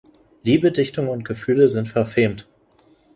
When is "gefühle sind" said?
1.25-1.87